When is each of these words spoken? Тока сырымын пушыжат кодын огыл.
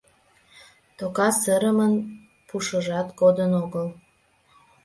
Тока 0.97 1.27
сырымын 1.41 1.93
пушыжат 2.47 3.07
кодын 3.19 3.51
огыл. 3.63 3.87